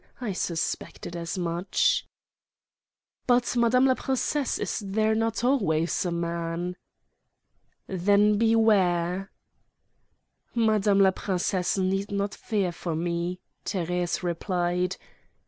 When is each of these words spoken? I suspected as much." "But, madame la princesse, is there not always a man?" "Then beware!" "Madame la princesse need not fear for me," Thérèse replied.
I 0.19 0.31
suspected 0.31 1.15
as 1.15 1.37
much." 1.37 2.07
"But, 3.27 3.55
madame 3.55 3.85
la 3.85 3.93
princesse, 3.93 4.57
is 4.57 4.79
there 4.79 5.13
not 5.13 5.43
always 5.43 6.03
a 6.05 6.11
man?" 6.11 6.75
"Then 7.85 8.39
beware!" 8.39 9.31
"Madame 10.55 11.01
la 11.01 11.11
princesse 11.11 11.77
need 11.77 12.09
not 12.09 12.33
fear 12.33 12.71
for 12.71 12.95
me," 12.95 13.41
Thérèse 13.63 14.23
replied. 14.23 14.95